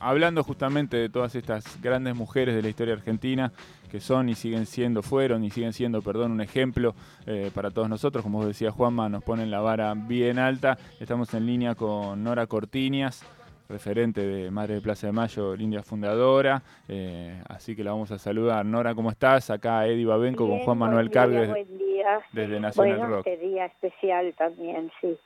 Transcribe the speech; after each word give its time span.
hablando 0.00 0.42
justamente 0.42 0.96
de 0.96 1.08
todas 1.08 1.34
estas 1.34 1.80
grandes 1.80 2.16
mujeres 2.16 2.54
de 2.54 2.62
la 2.62 2.68
historia 2.68 2.94
argentina 2.94 3.52
que 3.90 4.00
son 4.00 4.28
y 4.28 4.34
siguen 4.34 4.66
siendo, 4.66 5.02
fueron 5.02 5.44
y 5.44 5.50
siguen 5.50 5.72
siendo, 5.72 6.00
perdón, 6.00 6.32
un 6.32 6.40
ejemplo 6.40 6.94
eh, 7.26 7.50
para 7.54 7.70
todos 7.70 7.88
nosotros. 7.88 8.22
Como 8.22 8.46
decía 8.46 8.70
Juanma, 8.70 9.08
nos 9.08 9.22
ponen 9.22 9.50
la 9.50 9.60
vara 9.60 9.94
bien 9.94 10.38
alta. 10.38 10.78
Estamos 11.00 11.34
en 11.34 11.46
línea 11.46 11.74
con 11.74 12.22
Nora 12.22 12.46
Cortinias, 12.46 13.24
referente 13.68 14.24
de 14.24 14.50
Madre 14.50 14.74
de 14.74 14.80
Plaza 14.80 15.08
de 15.08 15.12
Mayo, 15.12 15.56
línea 15.56 15.82
fundadora. 15.82 16.62
Eh, 16.88 17.42
así 17.48 17.74
que 17.74 17.82
la 17.82 17.90
vamos 17.90 18.12
a 18.12 18.18
saludar. 18.18 18.64
Nora, 18.64 18.94
¿cómo 18.94 19.10
estás? 19.10 19.50
Acá 19.50 19.86
Eddie 19.86 20.06
Babenco 20.06 20.48
con 20.48 20.60
Juan 20.60 20.78
Manuel 20.78 21.10
Cargues 21.10 21.50
desde 22.32 22.60
Nacional 22.60 22.96
bueno, 22.96 23.16
Rock. 23.16 23.26
Este 23.26 23.44
día 23.44 23.66
especial 23.66 24.34
también, 24.38 24.90
sí. 25.00 25.16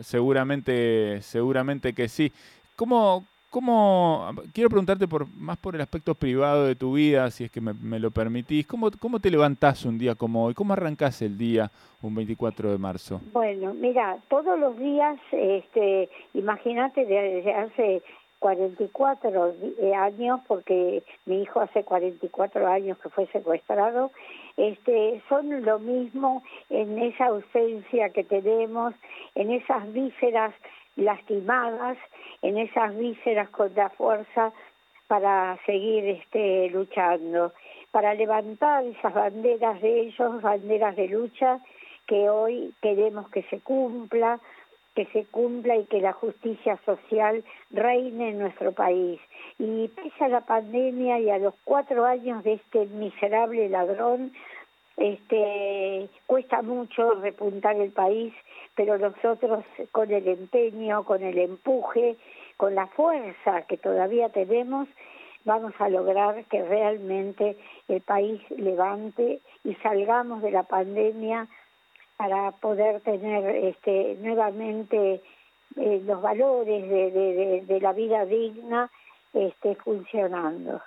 seguramente, 0.00 1.20
seguramente 1.20 1.92
que 1.92 2.08
sí. 2.08 2.32
¿Cómo, 2.76 3.24
¿Cómo, 3.54 4.32
quiero 4.52 4.68
preguntarte 4.68 5.06
por, 5.06 5.28
más 5.32 5.56
por 5.58 5.76
el 5.76 5.80
aspecto 5.80 6.16
privado 6.16 6.66
de 6.66 6.74
tu 6.74 6.94
vida, 6.94 7.30
si 7.30 7.44
es 7.44 7.52
que 7.52 7.60
me, 7.60 8.00
lo 8.00 8.10
permitís, 8.10 8.66
¿cómo, 8.66 8.90
¿cómo 8.98 9.20
te 9.20 9.30
levantás 9.30 9.84
un 9.84 9.96
día 9.96 10.16
como 10.16 10.44
hoy? 10.44 10.54
¿Cómo 10.54 10.72
arrancás 10.72 11.22
el 11.22 11.38
día 11.38 11.70
un 12.02 12.16
24 12.16 12.72
de 12.72 12.78
marzo? 12.78 13.20
Bueno, 13.32 13.72
mira, 13.72 14.18
todos 14.28 14.58
los 14.58 14.76
días, 14.76 15.20
este, 15.30 16.10
imagínate 16.32 17.06
desde 17.06 17.54
hace 17.54 18.02
44 18.40 19.54
eh, 19.78 19.94
años, 19.94 20.40
porque 20.48 21.04
mi 21.24 21.42
hijo 21.42 21.60
hace 21.60 21.84
44 21.84 22.66
años 22.66 22.98
que 22.98 23.08
fue 23.08 23.28
secuestrado, 23.28 24.10
este, 24.56 25.22
son 25.28 25.64
lo 25.64 25.78
mismo 25.78 26.42
en 26.70 26.98
esa 26.98 27.26
ausencia 27.26 28.10
que 28.10 28.24
tenemos, 28.24 28.94
en 29.36 29.52
esas 29.52 29.92
vísceras 29.92 30.52
lastimadas 30.96 31.98
en 32.42 32.58
esas 32.58 32.96
vísceras 32.96 33.48
con 33.50 33.74
la 33.74 33.90
fuerza 33.90 34.52
para 35.06 35.58
seguir 35.66 36.04
este, 36.06 36.70
luchando, 36.70 37.52
para 37.90 38.14
levantar 38.14 38.84
esas 38.84 39.12
banderas 39.12 39.80
de 39.80 40.00
ellos, 40.00 40.42
banderas 40.42 40.96
de 40.96 41.08
lucha 41.08 41.60
que 42.06 42.28
hoy 42.28 42.74
queremos 42.82 43.28
que 43.30 43.42
se 43.44 43.60
cumpla, 43.60 44.40
que 44.94 45.06
se 45.06 45.24
cumpla 45.26 45.76
y 45.76 45.84
que 45.84 46.00
la 46.00 46.12
justicia 46.12 46.78
social 46.84 47.42
reine 47.70 48.30
en 48.30 48.38
nuestro 48.38 48.72
país. 48.72 49.20
Y 49.58 49.88
pese 49.88 50.24
a 50.24 50.28
la 50.28 50.42
pandemia 50.42 51.18
y 51.18 51.30
a 51.30 51.38
los 51.38 51.54
cuatro 51.64 52.04
años 52.04 52.44
de 52.44 52.54
este 52.54 52.86
miserable 52.86 53.68
ladrón, 53.68 54.32
este, 54.96 56.08
cuesta 56.26 56.62
mucho 56.62 57.14
repuntar 57.14 57.76
el 57.76 57.90
país, 57.90 58.32
pero 58.74 58.98
nosotros 58.98 59.64
con 59.92 60.10
el 60.10 60.26
empeño, 60.28 61.04
con 61.04 61.22
el 61.22 61.38
empuje, 61.38 62.16
con 62.56 62.74
la 62.74 62.86
fuerza 62.88 63.62
que 63.62 63.76
todavía 63.76 64.28
tenemos, 64.28 64.88
vamos 65.44 65.74
a 65.78 65.88
lograr 65.88 66.44
que 66.46 66.62
realmente 66.64 67.56
el 67.88 68.00
país 68.00 68.40
levante 68.50 69.40
y 69.62 69.74
salgamos 69.76 70.42
de 70.42 70.50
la 70.50 70.62
pandemia 70.62 71.48
para 72.16 72.52
poder 72.52 73.00
tener 73.00 73.44
este, 73.56 74.16
nuevamente 74.20 75.20
eh, 75.76 76.02
los 76.04 76.22
valores 76.22 76.88
de, 76.88 77.10
de, 77.10 77.62
de, 77.66 77.80
la 77.80 77.92
vida 77.92 78.24
digna 78.24 78.90
este, 79.32 79.74
funcionando. 79.76 80.80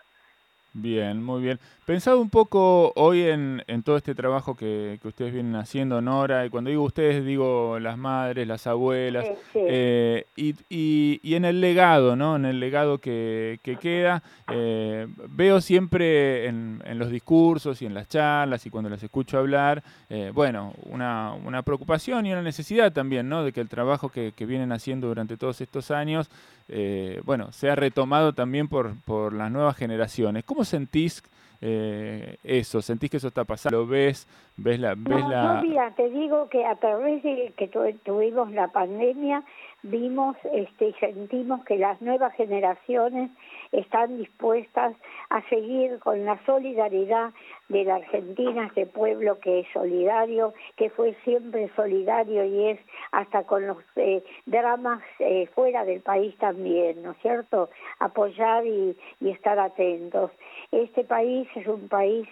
Bien, 0.73 1.23
muy 1.23 1.41
bien. 1.41 1.59
Pensado 1.85 2.19
un 2.19 2.29
poco 2.29 2.91
hoy 2.95 3.21
en, 3.21 3.63
en 3.67 3.81
todo 3.81 3.97
este 3.97 4.13
trabajo 4.13 4.55
que, 4.55 4.99
que, 5.01 5.07
ustedes 5.07 5.33
vienen 5.33 5.55
haciendo, 5.55 6.01
Nora, 6.01 6.45
y 6.45 6.49
cuando 6.49 6.69
digo 6.69 6.83
ustedes 6.83 7.25
digo 7.25 7.79
las 7.79 7.97
madres, 7.97 8.45
las 8.45 8.67
abuelas, 8.67 9.25
eh, 9.55 10.25
y, 10.35 10.53
y, 10.69 11.19
y, 11.23 11.35
en 11.35 11.45
el 11.45 11.61
legado, 11.61 12.15
¿no? 12.15 12.35
En 12.35 12.45
el 12.45 12.59
legado 12.59 12.99
que, 12.99 13.59
que 13.63 13.77
queda, 13.77 14.21
eh, 14.51 15.07
veo 15.29 15.61
siempre 15.61 16.47
en, 16.47 16.83
en, 16.85 16.99
los 16.99 17.09
discursos 17.09 17.81
y 17.81 17.85
en 17.85 17.93
las 17.93 18.09
charlas 18.09 18.65
y 18.65 18.69
cuando 18.69 18.89
las 18.89 19.01
escucho 19.01 19.37
hablar, 19.37 19.81
eh, 20.09 20.31
bueno, 20.33 20.73
una, 20.83 21.33
una, 21.33 21.63
preocupación 21.63 22.25
y 22.25 22.33
una 22.33 22.41
necesidad 22.41 22.91
también, 22.91 23.29
¿no? 23.29 23.43
De 23.43 23.53
que 23.53 23.61
el 23.61 23.69
trabajo 23.69 24.09
que, 24.09 24.33
que 24.35 24.45
vienen 24.45 24.73
haciendo 24.73 25.07
durante 25.07 25.37
todos 25.37 25.61
estos 25.61 25.89
años, 25.89 26.29
eh, 26.69 27.21
bueno, 27.23 27.53
sea 27.53 27.75
retomado 27.75 28.33
también 28.33 28.67
por, 28.67 28.99
por 29.03 29.31
las 29.31 29.49
nuevas 29.49 29.77
generaciones. 29.77 30.43
¿Cómo 30.43 30.56
sentís 30.63 31.23
eh, 31.61 32.37
eso? 32.43 32.81
¿Sentís 32.81 33.09
que 33.09 33.17
eso 33.17 33.27
está 33.27 33.45
pasando? 33.45 33.79
¿Lo 33.79 33.87
ves? 33.87 34.27
¿Ves 34.57 34.79
la...? 34.79 34.95
Ves 34.95 35.23
no, 35.23 35.29
la... 35.29 35.53
no, 35.55 35.61
mira, 35.63 35.93
te 35.95 36.09
digo 36.09 36.49
que 36.49 36.65
a 36.65 36.75
través 36.75 37.23
de 37.23 37.53
que 37.57 37.67
tuvimos 38.03 38.51
la 38.51 38.67
pandemia, 38.69 39.43
vimos 39.83 40.35
este, 40.53 40.89
y 40.89 40.93
sentimos 40.93 41.63
que 41.65 41.77
las 41.77 42.01
nuevas 42.01 42.33
generaciones 42.35 43.31
están 43.71 44.17
dispuestas 44.17 44.95
a 45.29 45.41
seguir 45.49 45.99
con 45.99 46.25
la 46.25 46.43
solidaridad 46.45 47.31
de 47.69 47.83
la 47.83 47.95
Argentina, 47.95 48.67
este 48.67 48.85
pueblo 48.85 49.39
que 49.39 49.59
es 49.59 49.67
solidario, 49.73 50.53
que 50.75 50.89
fue 50.89 51.15
siempre 51.23 51.69
solidario 51.75 52.45
y 52.45 52.69
es 52.69 52.79
hasta 53.11 53.43
con 53.43 53.67
los 53.67 53.77
eh, 53.95 54.23
dramas 54.45 55.01
eh, 55.19 55.47
fuera 55.53 55.85
del 55.85 56.01
país 56.01 56.35
también, 56.37 57.03
¿no 57.03 57.11
es 57.11 57.17
cierto? 57.21 57.69
Apoyar 57.99 58.65
y, 58.65 58.97
y 59.19 59.29
estar 59.29 59.59
atentos. 59.59 60.31
Este 60.71 61.03
país 61.03 61.47
es 61.55 61.67
un 61.67 61.87
país 61.87 62.27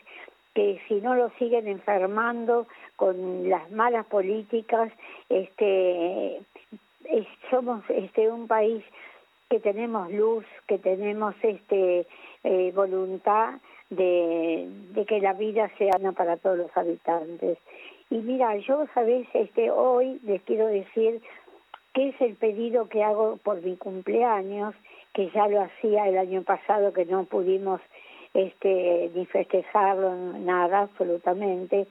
que 0.54 0.80
si 0.88 0.96
no 0.96 1.16
lo 1.16 1.30
siguen 1.32 1.68
enfermando 1.68 2.66
con 2.96 3.50
las 3.50 3.70
malas 3.72 4.06
políticas, 4.06 4.90
este, 5.28 6.40
somos 7.50 7.84
este 7.90 8.32
un 8.32 8.48
país 8.48 8.84
que 9.50 9.60
tenemos 9.60 10.12
luz, 10.12 10.46
que 10.68 10.78
tenemos 10.78 11.36
este 11.42 12.08
eh, 12.44 12.72
voluntad 12.76 13.56
de, 13.90 14.68
que 15.08 15.20
la 15.20 15.34
vida 15.34 15.72
sea 15.78 15.94
para 16.14 16.38
todos 16.38 16.58
los 16.58 16.78
habitantes. 16.78 17.58
Y 18.10 18.18
mira, 18.18 18.56
yo 18.58 18.86
sabes, 18.94 19.28
este 19.34 19.72
hoy 19.72 20.20
les 20.24 20.42
quiero 20.44 20.68
decir 20.68 21.22
que 21.94 22.10
es 22.10 22.22
el 22.22 22.36
pedido 22.36 22.90
que 22.90 23.04
hago 23.04 23.38
por 23.38 23.62
mi 23.62 23.78
cumpleaños, 23.78 24.76
que 25.14 25.30
ya 25.32 25.48
lo 25.48 25.62
hacía 25.62 26.08
el 26.08 26.18
año 26.18 26.44
pasado 26.44 26.94
que 26.94 27.06
no 27.06 27.24
pudimos 27.26 27.82
este 28.34 29.12
ni 29.16 29.26
festejarlo 29.28 30.14
nada 30.40 30.82
absolutamente, 30.82 31.88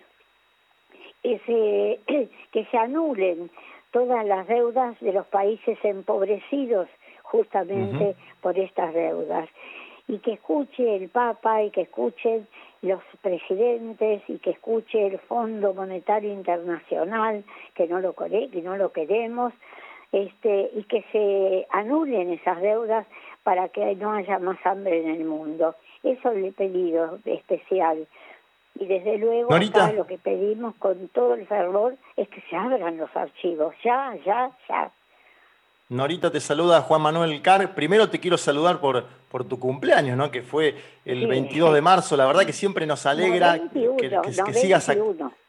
ese 1.22 2.00
que 2.52 2.64
se 2.66 2.76
anulen 2.76 3.50
todas 3.94 4.26
las 4.26 4.48
deudas 4.48 4.98
de 4.98 5.12
los 5.12 5.24
países 5.28 5.78
empobrecidos 5.84 6.88
justamente 7.22 8.16
por 8.40 8.58
estas 8.58 8.92
deudas. 8.92 9.48
Y 10.08 10.18
que 10.18 10.32
escuche 10.32 10.96
el 10.96 11.08
Papa 11.10 11.62
y 11.62 11.70
que 11.70 11.82
escuchen 11.82 12.48
los 12.82 13.00
presidentes 13.22 14.22
y 14.26 14.38
que 14.38 14.50
escuche 14.50 15.06
el 15.06 15.20
Fondo 15.20 15.72
Monetario 15.74 16.32
Internacional, 16.32 17.44
que 17.76 17.86
no 17.86 18.00
lo, 18.00 18.14
que 18.14 18.62
no 18.64 18.76
lo 18.76 18.90
queremos, 18.90 19.52
este, 20.10 20.70
y 20.74 20.82
que 20.84 21.04
se 21.12 21.66
anulen 21.70 22.32
esas 22.32 22.60
deudas 22.60 23.06
para 23.44 23.68
que 23.68 23.94
no 23.94 24.10
haya 24.10 24.40
más 24.40 24.58
hambre 24.66 25.02
en 25.02 25.08
el 25.08 25.24
mundo. 25.24 25.76
Eso 26.02 26.32
le 26.32 26.48
he 26.48 26.52
pedido 26.52 27.20
especial. 27.24 28.08
Y 28.78 28.86
desde 28.86 29.18
luego 29.18 29.50
lo 29.50 30.06
que 30.06 30.18
pedimos 30.18 30.74
con 30.76 31.08
todo 31.08 31.34
el 31.34 31.46
fervor 31.46 31.96
es 32.16 32.28
que 32.28 32.42
se 32.50 32.56
abran 32.56 32.96
los 32.96 33.14
archivos, 33.14 33.74
ya, 33.84 34.16
ya, 34.24 34.50
ya. 34.68 34.90
Norita 35.90 36.30
te 36.30 36.40
saluda 36.40 36.80
Juan 36.80 37.02
Manuel 37.02 37.40
Car. 37.42 37.74
Primero 37.74 38.08
te 38.08 38.18
quiero 38.18 38.38
saludar 38.38 38.80
por, 38.80 39.04
por 39.30 39.44
tu 39.44 39.60
cumpleaños, 39.60 40.16
¿no? 40.16 40.30
Que 40.30 40.42
fue 40.42 40.74
el 41.04 41.20
sí. 41.20 41.26
22 41.26 41.74
de 41.74 41.80
marzo. 41.82 42.16
La 42.16 42.26
verdad 42.26 42.44
que 42.44 42.52
siempre 42.52 42.86
nos 42.86 43.04
alegra 43.06 43.56
91, 43.58 43.96
que, 43.96 44.02
que, 44.02 44.08
que 44.08 44.16
91. 44.16 44.52
sigas. 44.54 44.86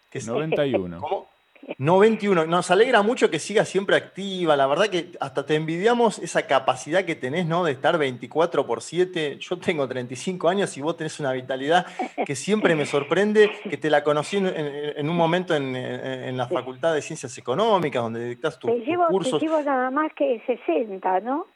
Que, 0.10 0.20
91. 0.22 1.00
¿Cómo? 1.00 1.35
91. 1.78 2.46
Nos 2.46 2.72
alegra 2.72 3.02
mucho 3.02 3.30
que 3.30 3.40
sigas 3.40 3.68
siempre 3.68 3.96
activa. 3.96 4.56
La 4.56 4.68
verdad 4.68 4.88
que 4.88 5.12
hasta 5.20 5.46
te 5.46 5.56
envidiamos 5.56 6.20
esa 6.20 6.46
capacidad 6.48 7.06
que 7.06 7.16
tenés, 7.16 7.46
¿no? 7.46 7.64
De 7.64 7.72
estar 7.72 7.98
24 7.98 8.66
por 8.68 8.82
7. 8.82 9.38
Yo 9.40 9.58
tengo 9.58 9.88
35 9.88 10.48
años 10.48 10.76
y 10.78 10.82
vos 10.82 10.96
tenés 10.96 11.20
una 11.20 11.32
vitalidad 11.32 11.86
que 12.26 12.36
siempre 12.36 12.76
me 12.76 12.86
sorprende, 12.86 13.52
que 13.70 13.78
te 13.78 13.90
la 13.90 14.04
conocí 14.04 14.38
en, 14.38 14.48
en, 14.48 14.98
en 14.98 15.10
un 15.10 15.16
momento 15.16 15.56
en, 15.56 15.76
en, 15.76 16.38
la 16.38 16.48
Facultad 16.48 16.94
de 16.94 17.02
Ciencias 17.02 17.38
Económicas, 17.38 18.04
donde 18.04 18.30
dictás 18.30 18.60
tus 18.60 18.72
te 18.72 18.80
llevo, 18.80 19.08
cursos. 19.08 19.40
Te 19.40 19.46
llevo 19.46 19.62
nada 19.62 19.90
más 19.90 20.12
que 20.14 20.42
60, 20.46 21.20
¿no? 21.22 21.48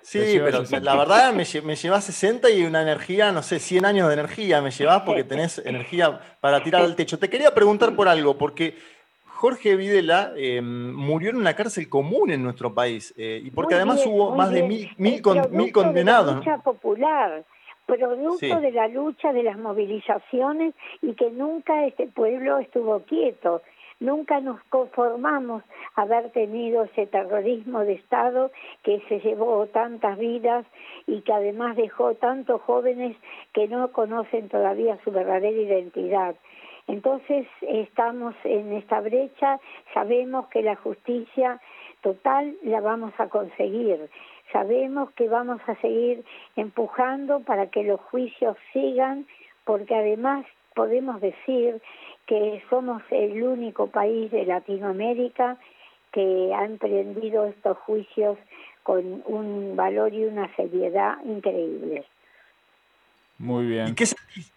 Sí, 0.00 0.40
pero 0.42 0.62
la 0.80 0.96
verdad 0.96 1.34
me, 1.34 1.44
me 1.62 1.76
llevas 1.76 2.04
60 2.04 2.48
y 2.50 2.64
una 2.64 2.82
energía, 2.82 3.32
no 3.32 3.42
sé, 3.42 3.58
100 3.58 3.84
años 3.84 4.08
de 4.08 4.14
energía 4.14 4.62
me 4.62 4.70
llevas 4.70 5.02
porque 5.02 5.24
tenés 5.24 5.58
energía 5.66 6.20
para 6.40 6.62
tirar 6.62 6.82
al 6.82 6.96
techo. 6.96 7.18
Te 7.18 7.28
quería 7.28 7.52
preguntar 7.52 7.94
por 7.94 8.08
algo, 8.08 8.38
porque 8.38 8.78
Jorge 9.38 9.76
Videla 9.76 10.32
eh, 10.36 10.60
murió 10.60 11.30
en 11.30 11.36
una 11.36 11.54
cárcel 11.54 11.88
común 11.88 12.32
en 12.32 12.42
nuestro 12.42 12.74
país 12.74 13.14
eh, 13.16 13.40
y 13.40 13.52
porque 13.52 13.76
muy 13.76 13.82
además 13.82 14.02
bien, 14.04 14.08
hubo 14.08 14.34
más 14.34 14.50
bien. 14.50 14.62
de 14.62 14.68
mil, 14.68 14.90
mil, 14.98 15.22
con, 15.22 15.40
mil 15.52 15.70
condenados. 15.70 16.26
De 16.40 16.44
la 16.44 16.56
lucha 16.56 16.58
popular, 16.64 17.44
producto 17.86 18.38
Sí. 18.38 18.48
de 18.48 18.72
la 18.72 18.88
lucha, 18.88 19.32
de 19.32 19.44
las 19.44 19.56
movilizaciones 19.56 20.74
y 21.02 21.14
que 21.14 21.30
nunca 21.30 21.86
este 21.86 22.08
pueblo 22.08 22.58
estuvo 22.58 22.98
quieto. 23.04 23.62
Nunca 24.00 24.40
nos 24.40 24.60
conformamos 24.70 25.62
a 25.94 26.02
haber 26.02 26.30
tenido 26.30 26.82
ese 26.82 27.06
terrorismo 27.06 27.84
de 27.84 27.92
Estado 27.92 28.50
que 28.82 29.00
se 29.08 29.20
llevó 29.20 29.66
tantas 29.66 30.18
vidas 30.18 30.66
y 31.06 31.20
que 31.20 31.32
además 31.32 31.76
dejó 31.76 32.14
tantos 32.14 32.60
jóvenes 32.62 33.16
que 33.52 33.68
no 33.68 33.92
conocen 33.92 34.48
todavía 34.48 34.98
su 35.04 35.12
verdadera 35.12 35.56
identidad. 35.56 36.34
Entonces 36.88 37.46
estamos 37.60 38.34
en 38.44 38.72
esta 38.72 39.00
brecha, 39.00 39.60
sabemos 39.92 40.48
que 40.48 40.62
la 40.62 40.74
justicia 40.76 41.60
total 42.00 42.56
la 42.62 42.80
vamos 42.80 43.12
a 43.18 43.28
conseguir, 43.28 44.08
sabemos 44.52 45.10
que 45.12 45.28
vamos 45.28 45.60
a 45.66 45.74
seguir 45.76 46.24
empujando 46.56 47.40
para 47.40 47.66
que 47.66 47.84
los 47.84 48.00
juicios 48.00 48.56
sigan, 48.72 49.26
porque 49.64 49.94
además 49.94 50.46
podemos 50.74 51.20
decir 51.20 51.82
que 52.26 52.62
somos 52.70 53.02
el 53.10 53.42
único 53.42 53.88
país 53.88 54.30
de 54.30 54.46
Latinoamérica 54.46 55.58
que 56.12 56.54
ha 56.54 56.64
emprendido 56.64 57.44
estos 57.46 57.76
juicios 57.78 58.38
con 58.82 59.22
un 59.26 59.76
valor 59.76 60.14
y 60.14 60.24
una 60.24 60.54
seriedad 60.56 61.16
increíbles. 61.24 62.06
Muy 63.38 63.66
bien. 63.66 63.88
¿Y 63.88 63.94
qué 63.94 64.06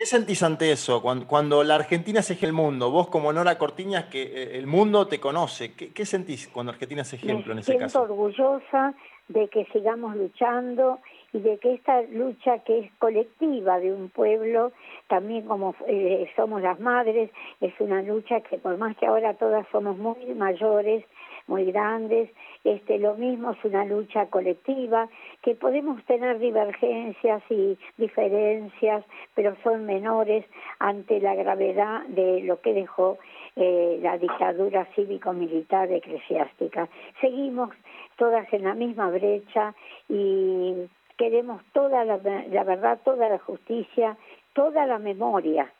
sentís, 0.05 0.41
ante 0.41 0.71
eso? 0.71 1.03
Cuando, 1.03 1.63
la 1.63 1.75
Argentina 1.75 2.21
se 2.23 2.33
eje 2.33 2.47
el 2.47 2.53
mundo, 2.53 2.89
vos 2.89 3.09
como 3.09 3.31
Nora 3.31 3.59
Cortiñas, 3.59 4.05
que 4.05 4.23
eh, 4.23 4.57
el 4.57 4.65
mundo 4.65 5.07
te 5.07 5.19
conoce, 5.19 5.73
¿qué, 5.75 6.05
sentís 6.05 6.47
cuando 6.47 6.71
Argentina 6.71 7.03
es 7.03 7.13
ejemplo 7.13 7.53
en 7.53 7.59
ese 7.59 7.77
caso? 7.77 7.83
Me 7.83 7.89
siento 7.89 8.13
orgullosa 8.13 8.95
de 9.27 9.47
que 9.49 9.65
sigamos 9.65 10.15
luchando 10.15 10.99
y 11.31 11.39
de 11.39 11.57
que 11.59 11.75
esta 11.75 12.01
lucha 12.01 12.59
que 12.59 12.79
es 12.79 12.91
colectiva 12.97 13.79
de 13.79 13.93
un 13.93 14.09
pueblo, 14.09 14.71
también 15.07 15.45
como 15.45 15.75
eh, 15.87 16.29
somos 16.35 16.61
las 16.61 16.79
madres, 16.79 17.29
es 17.61 17.73
una 17.79 18.01
lucha 18.01 18.41
que 18.41 18.57
por 18.57 18.77
más 18.77 18.97
que 18.97 19.05
ahora 19.05 19.35
todas 19.35 19.65
somos 19.71 19.97
muy 19.97 20.25
mayores, 20.35 21.05
muy 21.47 21.65
grandes, 21.71 22.29
este, 22.63 22.99
lo 22.99 23.15
mismo 23.15 23.51
es 23.51 23.63
una 23.63 23.85
lucha 23.85 24.27
colectiva, 24.27 25.09
que 25.41 25.55
podemos 25.55 26.03
tener 26.05 26.39
divergencias 26.39 27.43
y 27.49 27.77
diferencias, 27.97 29.03
pero 29.35 29.55
son 29.63 29.85
menores 29.85 30.45
ante 30.79 31.19
la 31.19 31.35
gravedad 31.35 32.03
de 32.07 32.41
lo 32.41 32.61
que 32.61 32.73
dejó 32.73 33.17
eh, 33.55 33.99
la 34.01 34.17
dictadura 34.17 34.85
cívico-militar 34.95 35.91
eclesiástica. 35.91 36.87
Seguimos 37.19 37.71
todas 38.17 38.51
en 38.53 38.63
la 38.63 38.75
misma 38.75 39.09
brecha 39.09 39.73
y 40.07 40.87
queremos 41.17 41.61
toda 41.73 42.05
la, 42.05 42.17
la 42.17 42.63
verdad, 42.63 42.99
toda 43.03 43.29
la 43.29 43.39
justicia, 43.39 44.17
toda 44.53 44.85
la 44.85 44.99
memoria 44.99 45.71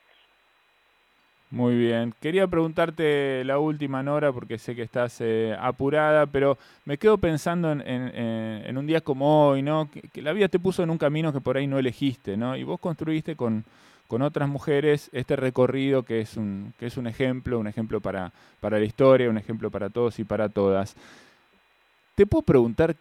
muy 1.52 1.76
bien. 1.76 2.14
Quería 2.22 2.48
preguntarte 2.48 3.44
la 3.44 3.60
última, 3.60 4.02
Nora, 4.02 4.32
porque 4.32 4.58
sé 4.58 4.74
que 4.74 4.84
estás 4.84 5.18
eh, 5.20 5.54
apurada, 5.60 6.26
pero 6.26 6.58
me 6.86 6.98
quedo 6.98 7.18
pensando 7.18 7.74
en, 7.74 8.78
un 8.78 8.88
día 8.88 9.02
como 9.02 9.50
hoy, 9.50 9.62
¿no? 9.62 9.90
Que, 9.92 10.22
la 10.22 10.32
vida 10.32 10.48
te 10.48 10.60
puso 10.60 10.82
en 10.82 10.90
un 10.90 10.98
camino 10.98 11.34
que 11.34 11.42
por 11.42 11.58
ahí 11.58 11.68
no 11.68 11.78
elegiste, 11.78 12.38
¿no? 12.38 12.56
Y 12.56 12.64
vos 12.64 12.80
construiste 12.80 13.36
con, 13.36 13.66
con 14.08 14.22
otras 14.22 14.48
mujeres 14.48 15.10
este 15.12 15.36
recorrido 15.36 16.04
que 16.04 16.22
es 16.22 16.38
un, 16.38 16.74
que 16.80 16.86
es 16.86 16.96
un 16.96 17.06
ejemplo, 17.06 17.60
un 17.60 17.68
ejemplo 17.68 18.00
para, 18.00 18.32
para 18.62 18.80
la 18.80 18.86
historia, 18.86 19.30
un 19.30 19.38
ejemplo 19.38 19.70
para 19.70 19.90
todos 19.90 20.20
y 20.20 20.24
para 20.24 20.48
todas. 20.48 20.96
¿Te 22.16 22.26
puedo 22.26 22.44
preguntar 22.44 22.96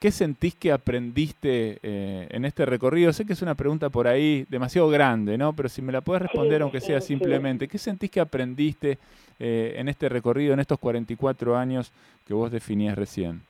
¿Qué 0.00 0.12
sentís 0.12 0.54
que 0.54 0.70
aprendiste 0.70 1.80
eh, 1.82 2.28
en 2.30 2.44
este 2.44 2.64
recorrido? 2.64 3.12
Sé 3.12 3.26
que 3.26 3.32
es 3.32 3.42
una 3.42 3.56
pregunta 3.56 3.90
por 3.90 4.06
ahí 4.06 4.44
demasiado 4.48 4.88
grande, 4.88 5.36
¿no? 5.36 5.52
Pero 5.54 5.68
si 5.68 5.82
me 5.82 5.90
la 5.90 6.02
puedes 6.02 6.22
responder, 6.22 6.62
aunque 6.62 6.80
sea 6.80 7.00
simplemente, 7.00 7.66
¿qué 7.66 7.78
sentís 7.78 8.08
que 8.08 8.20
aprendiste 8.20 8.98
eh, 9.40 9.74
en 9.76 9.88
este 9.88 10.08
recorrido, 10.08 10.54
en 10.54 10.60
estos 10.60 10.78
44 10.78 11.56
años 11.56 11.92
que 12.24 12.32
vos 12.32 12.52
definías 12.52 12.96
recién? 12.96 13.42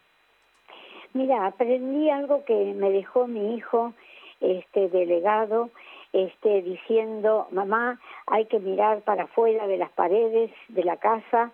Mira, 1.13 1.47
aprendí 1.47 2.09
algo 2.09 2.43
que 2.47 2.73
me 2.75 2.93
dejó 2.93 3.27
mi 3.27 3.55
hijo, 3.55 3.93
este 4.41 4.89
delegado, 4.89 5.69
este, 6.15 6.63
diciendo, 6.63 7.49
mamá, 7.51 8.01
hay 8.27 8.47
que 8.47 8.59
mirar 8.59 9.03
para 9.03 9.25
afuera 9.25 9.67
de 9.67 9.77
las 9.77 9.91
paredes 9.91 10.51
de 10.69 10.83
la 10.83 10.97
casa 10.97 11.53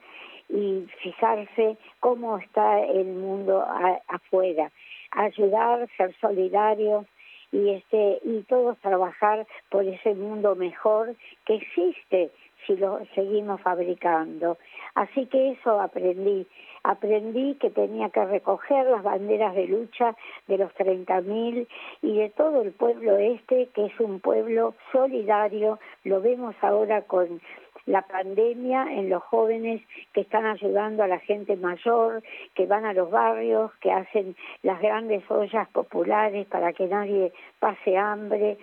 y 0.49 0.87
fijarse 1.03 1.77
cómo 2.01 2.39
está 2.39 2.81
el 2.81 3.07
mundo 3.07 3.65
afuera, 4.09 4.71
ayudar, 5.11 5.89
ser 5.97 6.15
solidarios 6.21 7.07
y 7.53 7.71
este 7.71 8.19
y 8.25 8.43
todos 8.43 8.77
trabajar 8.79 9.47
por 9.71 9.85
ese 9.85 10.15
mundo 10.15 10.57
mejor 10.57 11.15
que 11.47 11.55
existe 11.55 12.31
si 12.67 12.77
lo 12.77 13.01
seguimos 13.15 13.61
fabricando. 13.61 14.59
Así 14.95 15.27
que 15.27 15.53
eso 15.53 15.81
aprendí. 15.81 16.47
Aprendí 16.83 17.55
que 17.55 17.71
tenía 17.71 18.11
que 18.11 18.25
recoger 18.25 18.87
las 18.87 19.03
banderas 19.03 19.55
de 19.55 19.67
lucha 19.69 20.15
de 20.47 20.59
los 20.59 20.71
30.000 20.75 21.67
y 22.03 22.17
de 22.19 22.31
todo 22.31 22.63
el 22.63 22.73
pueblo 22.73 23.17
este, 23.17 23.69
que 23.75 23.87
es 23.87 24.01
un 24.01 24.21
pueblo 24.21 24.75
solidario. 24.93 25.79
Lo 26.05 26.21
vemos 26.21 26.55
ahora 26.61 27.03
con 27.03 27.41
la 27.87 28.03
pandemia 28.03 28.87
en 28.93 29.11
los 29.11 29.23
jóvenes 29.25 29.83
que 30.13 30.23
están 30.23 30.47
ayudando 30.47 31.03
a 31.03 31.09
la 31.09 31.19
gente 31.19 31.57
mayor, 31.57 32.23
que 32.55 32.67
van 32.67 32.85
a 32.85 32.93
los 32.93 33.11
barrios, 33.11 33.73
que 33.81 33.93
hacen 33.93 34.37
las 34.63 34.81
grandes 34.81 35.23
ollas 35.31 35.69
populares 35.69 36.47
para 36.47 36.73
que 36.73 36.87
nadie 36.87 37.33
pase 37.59 37.97
hambre 37.97 38.59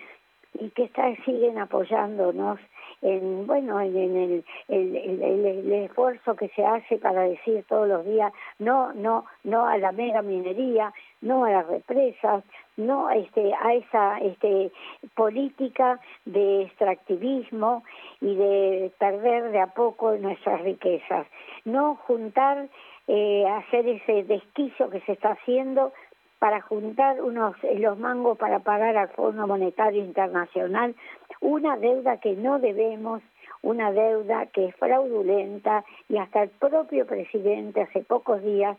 y 0.60 0.70
que 0.72 0.84
está, 0.84 1.16
siguen 1.24 1.60
apoyándonos 1.60 2.60
en 3.02 3.48
bueno 3.48 3.80
en, 3.82 3.96
el, 3.96 4.46
el, 4.68 4.96
el, 5.24 5.72
esfuerzo 5.74 6.36
que 6.36 6.50
se 6.50 6.64
hace 6.64 6.98
para 6.98 7.24
decir 7.24 7.64
todos 7.68 7.88
los 7.88 8.06
días 8.06 8.32
no 8.60 8.94
no 8.94 9.26
no 9.44 9.66
a 9.66 9.78
la 9.78 9.92
mega 9.92 10.22
minería 10.22 10.94
no 11.22 11.46
a 11.46 11.52
las 11.52 11.68
represas 11.68 12.44
no 12.78 13.10
este 13.10 13.54
a 13.54 13.74
esa 13.74 14.20
este 14.20 14.72
política 15.16 16.00
de 16.26 16.64
extractivismo 16.64 17.84
y 18.20 18.36
de 18.36 18.92
perder 18.98 19.52
de 19.52 19.60
a 19.60 19.68
poco 19.68 20.16
nuestras 20.18 20.62
riquezas. 20.62 21.28
No 21.66 21.96
juntar 22.08 22.68
eh, 23.08 23.46
hacer 23.48 23.88
ese 23.88 24.24
desquicio 24.24 24.90
que 24.90 25.02
se 25.02 25.14
está 25.14 25.32
haciendo 25.32 25.92
para 26.40 26.62
juntar 26.62 27.22
unos 27.22 27.56
los 27.78 28.00
mangos 28.00 28.38
para 28.38 28.60
pagar 28.60 28.98
al 28.98 29.10
Fondo 29.10 29.46
Monetario 29.46 30.04
Internacional 30.04 30.96
una 31.42 31.76
deuda 31.78 32.18
que 32.18 32.34
no 32.36 32.60
debemos, 32.60 33.22
una 33.62 33.92
deuda 33.92 34.46
que 34.48 34.68
es 34.68 34.76
fraudulenta 34.76 35.84
y 36.08 36.18
hasta 36.18 36.44
el 36.44 36.50
propio 36.50 37.06
presidente 37.06 37.82
hace 37.82 38.02
pocos 38.02 38.42
días 38.44 38.78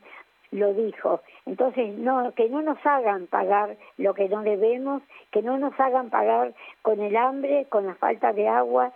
lo 0.53 0.73
dijo. 0.75 1.21
Entonces, 1.47 1.97
no, 1.99 2.33
que 2.35 2.49
no 2.49 2.63
nos 2.63 2.79
hagan 2.85 3.27
pagar 3.27 3.77
lo 3.97 4.15
que 4.15 4.29
no 4.29 4.43
debemos, 4.43 5.03
que 5.31 5.43
no 5.43 5.59
nos 5.59 5.79
hagan 5.81 6.11
pagar 6.11 6.55
con 6.83 7.01
el 7.01 7.17
hambre, 7.17 7.67
con 7.69 7.87
la 7.87 7.95
falta 7.95 8.33
de 8.33 8.49
agua, 8.49 8.93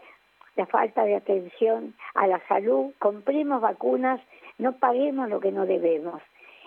la 0.55 0.67
falta 0.67 1.05
de 1.05 1.17
atención 1.17 1.95
a 2.15 2.27
la 2.27 2.41
salud, 2.47 2.93
compremos 2.99 3.61
vacunas, 3.61 4.21
no 4.59 4.73
paguemos 4.79 5.29
lo 5.29 5.41
que 5.41 5.53
no 5.53 5.67
debemos. 5.67 6.23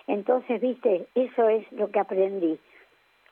Entonces, 0.07 0.59
viste, 0.59 1.07
eso 1.13 1.49
es 1.49 1.71
lo 1.71 1.91
que 1.91 1.99
aprendí. 1.99 2.59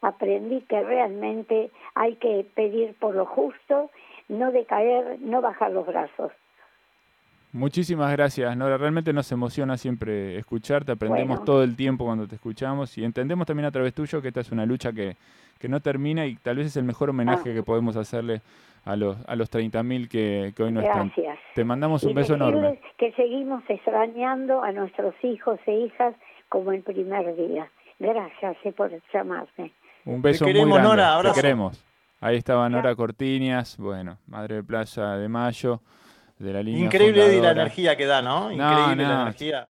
Aprendí 0.02 0.62
que 0.62 0.82
realmente 0.84 1.72
hay 1.96 2.16
que 2.16 2.46
pedir 2.56 2.96
por 3.00 3.16
lo 3.16 3.26
justo, 3.26 3.90
no 4.30 4.52
decaer, 4.52 5.18
no 5.22 5.42
bajar 5.42 5.72
los 5.72 5.86
brazos. 5.86 6.32
Muchísimas 7.54 8.12
gracias, 8.12 8.56
Nora. 8.58 8.78
Realmente 8.78 9.14
nos 9.14 9.32
emociona 9.32 9.78
siempre 9.78 10.38
escucharte. 10.38 10.92
Aprendemos 10.92 11.44
todo 11.44 11.64
el 11.64 11.76
tiempo 11.76 12.06
cuando 12.06 12.28
te 12.28 12.36
escuchamos 12.36 12.98
y 12.98 13.04
entendemos 13.04 13.48
también 13.48 13.66
a 13.66 13.72
través 13.72 13.94
tuyo 13.94 14.22
que 14.22 14.28
esta 14.28 14.42
es 14.42 14.52
una 14.52 14.66
lucha 14.66 14.92
que, 14.92 15.16
que 15.58 15.70
no 15.70 15.80
termina 15.80 16.26
y 16.26 16.36
tal 16.36 16.58
vez 16.58 16.68
es 16.68 16.78
el 16.78 16.84
mejor 16.84 17.10
homenaje 17.10 17.52
ah. 17.52 17.54
que 17.54 17.64
podemos 17.64 17.96
hacerle 17.96 18.42
a 18.86 18.96
los, 18.96 19.18
a 19.28 19.36
los 19.36 19.52
30.000 19.52 20.08
que, 20.08 20.54
que 20.56 20.64
hoy 20.64 20.72
no 20.72 20.82
están. 20.82 21.12
Te 21.56 21.64
mandamos 21.64 22.04
un 22.04 22.14
beso 22.14 22.36
enorme. 22.36 22.80
Que 22.98 23.12
seguimos 23.14 23.64
extrañando 23.68 24.62
a 24.62 24.72
nuestros 24.72 25.16
hijos 25.24 25.60
e 25.66 25.74
hijas 25.74 26.16
como 26.50 26.72
el 26.72 26.84
primer 26.84 27.36
día. 27.36 27.70
Gracias 28.00 28.58
eh, 28.64 28.72
por 28.72 28.92
llamarme. 29.14 29.72
Un 30.08 30.22
beso 30.22 30.46
muy 30.46 30.54
grande. 30.54 30.80
Nora, 30.80 31.22
Te 31.22 31.34
queremos. 31.34 31.84
Ahí 32.22 32.38
estaba 32.38 32.68
Nora 32.70 32.96
Cortiñas, 32.96 33.78
bueno, 33.78 34.18
Madre 34.26 34.56
de 34.56 34.64
Playa 34.64 35.18
de 35.18 35.28
Mayo, 35.28 35.82
de 36.40 36.54
la 36.54 36.64
línea 36.64 36.86
Increíble 36.86 37.42
la 37.42 37.52
energía 37.52 37.96
que 37.96 38.06
da, 38.06 38.22
¿no? 38.22 38.52
Increíble 38.52 39.04
la 39.04 39.22
energía. 39.24 39.68